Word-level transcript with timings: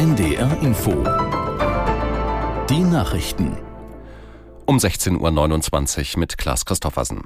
NDR 0.00 0.58
Info. 0.62 0.92
Die 2.70 2.80
Nachrichten. 2.80 3.58
Um 4.64 4.78
16.29 4.78 6.14
Uhr 6.14 6.20
mit 6.20 6.38
Klaas 6.38 6.64
Christoffersen. 6.64 7.24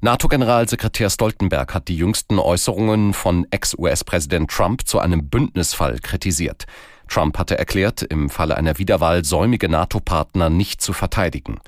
NATO-Generalsekretär 0.00 1.10
Stoltenberg 1.10 1.74
hat 1.74 1.88
die 1.88 1.96
jüngsten 1.96 2.38
Äußerungen 2.38 3.12
von 3.12 3.44
Ex-US-Präsident 3.50 4.52
Trump 4.52 4.86
zu 4.86 5.00
einem 5.00 5.28
Bündnisfall 5.30 5.98
kritisiert. 5.98 6.66
Trump 7.08 7.36
hatte 7.36 7.58
erklärt, 7.58 8.02
im 8.02 8.30
Falle 8.30 8.56
einer 8.56 8.78
Wiederwahl 8.78 9.24
säumige 9.24 9.68
NATO-Partner 9.68 10.48
nicht 10.48 10.80
zu 10.80 10.92
verteidigen. 10.92 11.58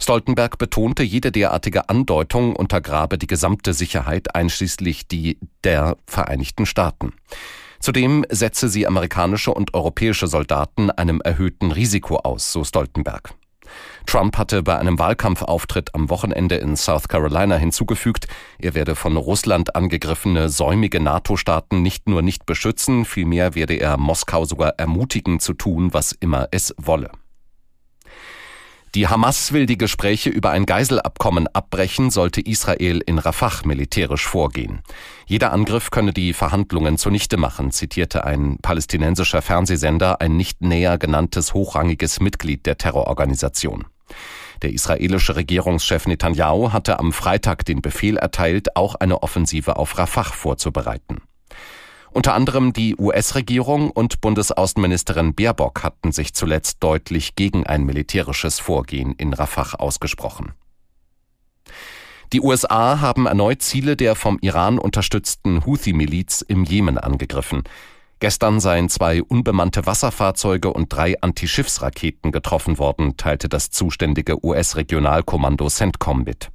Stoltenberg 0.00 0.56
betonte, 0.56 1.02
jede 1.02 1.32
derartige 1.32 1.88
Andeutung 1.88 2.54
untergrabe 2.54 3.18
die 3.18 3.26
gesamte 3.26 3.74
Sicherheit 3.74 4.36
einschließlich 4.36 5.08
die 5.08 5.40
der 5.64 5.96
Vereinigten 6.06 6.64
Staaten. 6.64 7.12
Zudem 7.84 8.24
setze 8.30 8.70
sie 8.70 8.86
amerikanische 8.86 9.52
und 9.52 9.74
europäische 9.74 10.26
Soldaten 10.26 10.90
einem 10.90 11.20
erhöhten 11.20 11.70
Risiko 11.70 12.16
aus, 12.16 12.50
so 12.50 12.64
Stoltenberg. 12.64 13.34
Trump 14.06 14.38
hatte 14.38 14.62
bei 14.62 14.78
einem 14.78 14.98
Wahlkampfauftritt 14.98 15.94
am 15.94 16.08
Wochenende 16.08 16.54
in 16.54 16.76
South 16.76 17.08
Carolina 17.08 17.56
hinzugefügt, 17.56 18.26
er 18.58 18.74
werde 18.74 18.94
von 18.94 19.18
Russland 19.18 19.76
angegriffene 19.76 20.48
säumige 20.48 20.98
NATO-Staaten 20.98 21.82
nicht 21.82 22.08
nur 22.08 22.22
nicht 22.22 22.46
beschützen, 22.46 23.04
vielmehr 23.04 23.54
werde 23.54 23.74
er 23.74 23.98
Moskau 23.98 24.46
sogar 24.46 24.78
ermutigen 24.78 25.38
zu 25.38 25.52
tun, 25.52 25.92
was 25.92 26.12
immer 26.12 26.48
es 26.52 26.74
wolle. 26.78 27.10
Die 28.94 29.08
Hamas 29.08 29.52
will 29.52 29.66
die 29.66 29.76
Gespräche 29.76 30.30
über 30.30 30.50
ein 30.50 30.66
Geiselabkommen 30.66 31.48
abbrechen, 31.48 32.10
sollte 32.10 32.40
Israel 32.40 33.02
in 33.04 33.18
Rafah 33.18 33.62
militärisch 33.64 34.24
vorgehen. 34.24 34.82
Jeder 35.26 35.52
Angriff 35.52 35.90
könne 35.90 36.12
die 36.12 36.32
Verhandlungen 36.32 36.96
zunichte 36.96 37.36
machen, 37.36 37.72
zitierte 37.72 38.22
ein 38.22 38.58
palästinensischer 38.62 39.42
Fernsehsender 39.42 40.20
ein 40.20 40.36
nicht 40.36 40.62
näher 40.62 40.96
genanntes 40.96 41.54
hochrangiges 41.54 42.20
Mitglied 42.20 42.66
der 42.66 42.78
Terrororganisation. 42.78 43.84
Der 44.62 44.72
israelische 44.72 45.34
Regierungschef 45.34 46.06
Netanyahu 46.06 46.72
hatte 46.72 47.00
am 47.00 47.12
Freitag 47.12 47.64
den 47.64 47.82
Befehl 47.82 48.16
erteilt, 48.16 48.76
auch 48.76 48.94
eine 48.94 49.24
Offensive 49.24 49.76
auf 49.76 49.98
Rafah 49.98 50.22
vorzubereiten. 50.22 51.20
Unter 52.14 52.34
anderem 52.34 52.72
die 52.72 52.94
US-Regierung 52.96 53.90
und 53.90 54.20
Bundesaußenministerin 54.20 55.34
Baerbock 55.34 55.82
hatten 55.82 56.12
sich 56.12 56.32
zuletzt 56.32 56.76
deutlich 56.80 57.34
gegen 57.34 57.66
ein 57.66 57.82
militärisches 57.82 58.60
Vorgehen 58.60 59.14
in 59.14 59.34
Rafah 59.34 59.74
ausgesprochen. 59.80 60.52
Die 62.32 62.40
USA 62.40 63.00
haben 63.00 63.26
erneut 63.26 63.62
Ziele 63.62 63.96
der 63.96 64.14
vom 64.14 64.38
Iran 64.42 64.78
unterstützten 64.78 65.66
Houthi-Miliz 65.66 66.42
im 66.42 66.62
Jemen 66.62 66.98
angegriffen. 66.98 67.64
Gestern 68.20 68.60
seien 68.60 68.88
zwei 68.88 69.20
unbemannte 69.20 69.84
Wasserfahrzeuge 69.84 70.72
und 70.72 70.92
drei 70.92 71.20
Antischiffsraketen 71.20 72.30
getroffen 72.30 72.78
worden, 72.78 73.16
teilte 73.16 73.48
das 73.48 73.70
zuständige 73.70 74.44
US-Regionalkommando 74.46 75.68
CENTCOM 75.68 76.22
mit. 76.22 76.53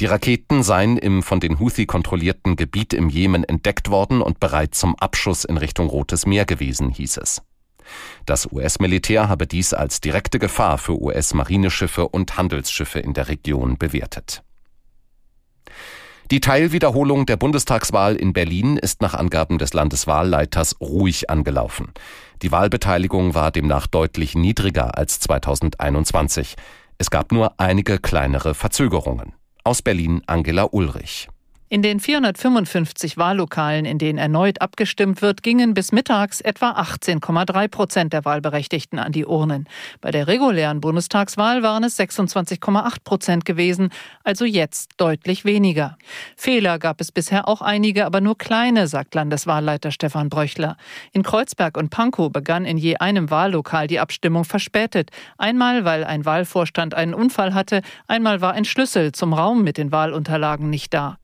Die 0.00 0.06
Raketen 0.06 0.62
seien 0.62 0.96
im 0.96 1.22
von 1.22 1.40
den 1.40 1.58
Houthi 1.58 1.86
kontrollierten 1.86 2.56
Gebiet 2.56 2.92
im 2.92 3.08
Jemen 3.08 3.44
entdeckt 3.44 3.90
worden 3.90 4.22
und 4.22 4.40
bereit 4.40 4.74
zum 4.74 4.94
Abschuss 4.96 5.44
in 5.44 5.56
Richtung 5.56 5.88
Rotes 5.88 6.26
Meer 6.26 6.44
gewesen, 6.44 6.90
hieß 6.90 7.16
es. 7.18 7.42
Das 8.26 8.50
US-Militär 8.52 9.28
habe 9.28 9.46
dies 9.46 9.72
als 9.72 10.00
direkte 10.00 10.38
Gefahr 10.38 10.78
für 10.78 11.00
US-Marineschiffe 11.00 12.08
und 12.08 12.36
Handelsschiffe 12.36 13.00
in 13.00 13.14
der 13.14 13.28
Region 13.28 13.78
bewertet. 13.78 14.42
Die 16.30 16.40
Teilwiederholung 16.40 17.24
der 17.24 17.38
Bundestagswahl 17.38 18.14
in 18.14 18.34
Berlin 18.34 18.76
ist 18.76 19.00
nach 19.00 19.14
Angaben 19.14 19.56
des 19.56 19.72
Landeswahlleiters 19.72 20.76
ruhig 20.78 21.30
angelaufen. 21.30 21.94
Die 22.42 22.52
Wahlbeteiligung 22.52 23.34
war 23.34 23.50
demnach 23.50 23.86
deutlich 23.86 24.34
niedriger 24.34 24.98
als 24.98 25.20
2021. 25.20 26.56
Es 27.00 27.10
gab 27.10 27.30
nur 27.30 27.52
einige 27.60 28.00
kleinere 28.00 28.54
Verzögerungen. 28.54 29.32
Aus 29.62 29.82
Berlin 29.82 30.22
Angela 30.26 30.64
Ulrich. 30.72 31.28
In 31.70 31.82
den 31.82 32.00
455 32.00 33.18
Wahllokalen, 33.18 33.84
in 33.84 33.98
denen 33.98 34.18
erneut 34.18 34.62
abgestimmt 34.62 35.20
wird, 35.20 35.42
gingen 35.42 35.74
bis 35.74 35.92
mittags 35.92 36.40
etwa 36.40 36.70
18,3 36.70 37.68
Prozent 37.68 38.12
der 38.14 38.24
Wahlberechtigten 38.24 38.98
an 38.98 39.12
die 39.12 39.26
Urnen. 39.26 39.68
Bei 40.00 40.10
der 40.10 40.28
regulären 40.28 40.80
Bundestagswahl 40.80 41.62
waren 41.62 41.84
es 41.84 41.98
26,8 41.98 43.04
Prozent 43.04 43.44
gewesen, 43.44 43.90
also 44.24 44.46
jetzt 44.46 44.92
deutlich 44.96 45.44
weniger. 45.44 45.98
Fehler 46.38 46.78
gab 46.78 47.02
es 47.02 47.12
bisher 47.12 47.46
auch 47.46 47.60
einige, 47.60 48.06
aber 48.06 48.22
nur 48.22 48.38
kleine, 48.38 48.88
sagt 48.88 49.14
Landeswahlleiter 49.14 49.90
Stefan 49.90 50.30
Bröchler. 50.30 50.78
In 51.12 51.22
Kreuzberg 51.22 51.76
und 51.76 51.90
Pankow 51.90 52.32
begann 52.32 52.64
in 52.64 52.78
je 52.78 52.96
einem 52.96 53.28
Wahllokal 53.28 53.88
die 53.88 54.00
Abstimmung 54.00 54.46
verspätet. 54.46 55.10
Einmal, 55.36 55.84
weil 55.84 56.04
ein 56.04 56.24
Wahlvorstand 56.24 56.94
einen 56.94 57.12
Unfall 57.12 57.52
hatte, 57.52 57.82
einmal 58.06 58.40
war 58.40 58.54
ein 58.54 58.64
Schlüssel 58.64 59.12
zum 59.12 59.34
Raum 59.34 59.64
mit 59.64 59.76
den 59.76 59.92
Wahlunterlagen 59.92 60.70
nicht 60.70 60.94
da. 60.94 61.18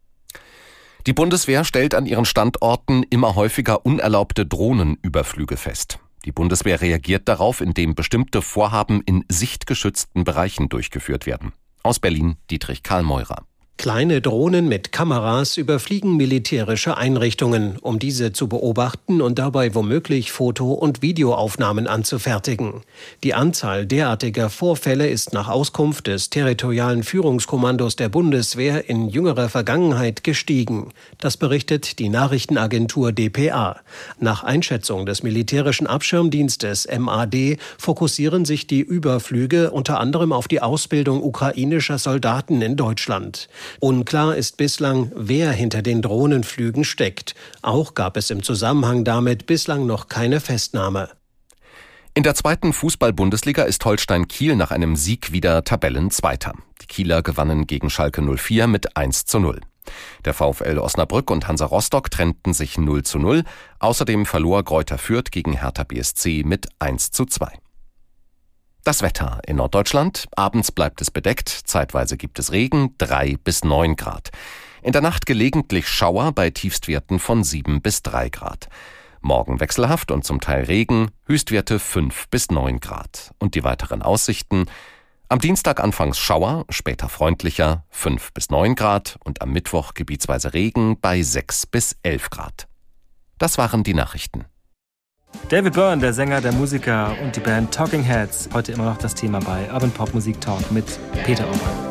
Die 1.06 1.12
Bundeswehr 1.12 1.65
stellt 1.65 1.94
an 1.94 2.06
ihren 2.06 2.25
Standorten 2.25 3.03
immer 3.10 3.34
häufiger 3.34 3.84
unerlaubte 3.84 4.47
Drohnenüberflüge 4.47 5.59
fest. 5.59 5.98
Die 6.25 6.32
Bundeswehr 6.32 6.81
reagiert 6.81 7.28
darauf, 7.28 7.60
indem 7.60 7.94
bestimmte 7.94 8.41
Vorhaben 8.41 9.03
in 9.03 9.22
sichtgeschützten 9.28 10.25
Bereichen 10.25 10.70
durchgeführt 10.70 11.26
werden. 11.26 11.53
Aus 11.82 11.98
Berlin 11.98 12.37
Dietrich 12.50 12.82
Karl 12.82 13.03
Meurer. 13.03 13.44
Kleine 13.84 14.22
Drohnen 14.22 14.66
mit 14.66 14.92
Kameras 14.92 15.58
überfliegen 15.58 16.16
militärische 16.16 16.96
Einrichtungen, 16.96 17.76
um 17.82 17.98
diese 17.98 18.32
zu 18.32 18.48
beobachten 18.48 19.20
und 19.20 19.38
dabei 19.38 19.74
womöglich 19.74 20.32
Foto- 20.32 20.72
und 20.72 21.02
Videoaufnahmen 21.02 21.86
anzufertigen. 21.86 22.80
Die 23.24 23.34
Anzahl 23.34 23.84
derartiger 23.84 24.48
Vorfälle 24.48 25.08
ist 25.08 25.34
nach 25.34 25.48
Auskunft 25.48 26.06
des 26.06 26.30
territorialen 26.30 27.02
Führungskommandos 27.02 27.94
der 27.96 28.08
Bundeswehr 28.08 28.88
in 28.88 29.10
jüngerer 29.10 29.50
Vergangenheit 29.50 30.24
gestiegen. 30.24 30.88
Das 31.18 31.36
berichtet 31.36 31.98
die 31.98 32.08
Nachrichtenagentur 32.08 33.12
dpa. 33.12 33.82
Nach 34.18 34.44
Einschätzung 34.44 35.04
des 35.04 35.22
militärischen 35.22 35.86
Abschirmdienstes 35.86 36.88
MAD 36.98 37.58
fokussieren 37.76 38.46
sich 38.46 38.66
die 38.66 38.80
Überflüge 38.80 39.72
unter 39.72 40.00
anderem 40.00 40.32
auf 40.32 40.48
die 40.48 40.62
Ausbildung 40.62 41.22
ukrainischer 41.22 41.98
Soldaten 41.98 42.62
in 42.62 42.76
Deutschland. 42.76 43.50
Unklar 43.80 44.36
ist 44.36 44.56
bislang, 44.56 45.12
wer 45.14 45.52
hinter 45.52 45.82
den 45.82 46.02
Drohnenflügen 46.02 46.84
steckt. 46.84 47.34
Auch 47.62 47.94
gab 47.94 48.16
es 48.16 48.30
im 48.30 48.42
Zusammenhang 48.42 49.04
damit 49.04 49.46
bislang 49.46 49.86
noch 49.86 50.08
keine 50.08 50.40
Festnahme. 50.40 51.10
In 52.16 52.22
der 52.22 52.36
zweiten 52.36 52.72
Fußball-Bundesliga 52.72 53.64
ist 53.64 53.84
Holstein 53.84 54.28
Kiel 54.28 54.54
nach 54.54 54.70
einem 54.70 54.94
Sieg 54.94 55.32
wieder 55.32 55.64
Tabellenzweiter. 55.64 56.52
Die 56.80 56.86
Kieler 56.86 57.22
gewannen 57.22 57.66
gegen 57.66 57.90
Schalke 57.90 58.22
04 58.22 58.68
mit 58.68 58.96
1 58.96 59.24
zu 59.24 59.40
0. 59.40 59.60
Der 60.24 60.32
VfL 60.32 60.78
Osnabrück 60.78 61.30
und 61.30 61.48
Hansa 61.48 61.66
Rostock 61.66 62.10
trennten 62.10 62.54
sich 62.54 62.78
0 62.78 63.02
zu 63.02 63.18
0. 63.18 63.42
Außerdem 63.80 64.26
verlor 64.26 64.62
Greuther 64.62 64.98
Fürth 64.98 65.30
gegen 65.30 65.54
Hertha 65.54 65.82
BSC 65.82 66.44
mit 66.44 66.68
1 66.78 67.10
zu 67.10 67.26
2. 67.26 67.48
Das 68.84 69.00
Wetter 69.00 69.40
in 69.46 69.56
Norddeutschland. 69.56 70.26
Abends 70.36 70.70
bleibt 70.70 71.00
es 71.00 71.10
bedeckt, 71.10 71.48
zeitweise 71.48 72.18
gibt 72.18 72.38
es 72.38 72.52
Regen, 72.52 72.94
drei 72.98 73.38
bis 73.42 73.64
neun 73.64 73.96
Grad. 73.96 74.28
In 74.82 74.92
der 74.92 75.00
Nacht 75.00 75.24
gelegentlich 75.24 75.88
Schauer 75.88 76.32
bei 76.32 76.50
Tiefstwerten 76.50 77.18
von 77.18 77.44
sieben 77.44 77.80
bis 77.80 78.02
drei 78.02 78.28
Grad. 78.28 78.68
Morgen 79.22 79.58
wechselhaft 79.58 80.10
und 80.10 80.26
zum 80.26 80.38
Teil 80.38 80.64
Regen, 80.64 81.10
Höchstwerte 81.24 81.78
fünf 81.78 82.28
bis 82.28 82.50
neun 82.50 82.78
Grad. 82.78 83.32
Und 83.38 83.54
die 83.54 83.64
weiteren 83.64 84.02
Aussichten. 84.02 84.66
Am 85.30 85.38
Dienstag 85.38 85.80
anfangs 85.80 86.18
Schauer, 86.18 86.66
später 86.68 87.08
freundlicher, 87.08 87.86
fünf 87.88 88.34
bis 88.34 88.50
neun 88.50 88.74
Grad 88.74 89.18
und 89.24 89.40
am 89.40 89.50
Mittwoch 89.50 89.94
gebietsweise 89.94 90.52
Regen 90.52 91.00
bei 91.00 91.22
sechs 91.22 91.66
bis 91.66 91.96
elf 92.02 92.28
Grad. 92.28 92.68
Das 93.38 93.56
waren 93.56 93.82
die 93.82 93.94
Nachrichten. 93.94 94.44
David 95.48 95.75
Byrne, 95.75 96.00
der 96.00 96.12
Sänger, 96.12 96.40
der 96.40 96.52
Musiker 96.52 97.16
und 97.22 97.36
die 97.36 97.40
Band 97.40 97.72
Talking 97.72 98.02
Heads. 98.02 98.48
Heute 98.52 98.72
immer 98.72 98.84
noch 98.84 98.98
das 98.98 99.14
Thema 99.14 99.40
bei 99.40 99.70
Urban 99.72 99.90
Pop 99.90 100.14
Musik 100.14 100.40
Talk 100.40 100.70
mit 100.72 100.84
Peter 101.25 101.46
Ober. 101.48 101.90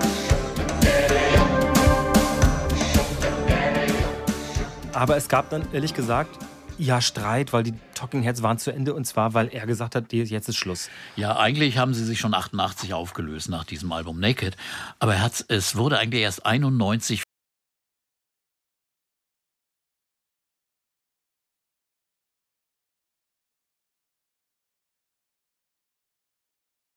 Aber 4.93 5.17
es 5.17 5.27
gab 5.27 5.49
dann 5.49 5.63
ehrlich 5.71 5.93
gesagt 5.93 6.39
ja 6.77 7.01
Streit, 7.01 7.53
weil 7.53 7.63
die 7.63 7.73
Talking 7.93 8.23
Heads 8.23 8.41
waren 8.41 8.57
zu 8.57 8.71
Ende 8.71 8.93
und 8.93 9.05
zwar, 9.05 9.33
weil 9.33 9.47
er 9.49 9.65
gesagt 9.65 9.95
hat, 9.95 10.11
jetzt 10.11 10.49
ist 10.49 10.57
Schluss. 10.57 10.89
Ja, 11.15 11.37
eigentlich 11.37 11.77
haben 11.77 11.93
sie 11.93 12.03
sich 12.03 12.19
schon 12.19 12.33
88 12.33 12.93
aufgelöst 12.93 13.49
nach 13.49 13.63
diesem 13.63 13.91
Album 13.91 14.19
Naked, 14.19 14.57
aber 14.99 15.15
es 15.47 15.75
wurde 15.75 15.99
eigentlich 15.99 16.23
erst 16.23 16.45
91 16.45 17.23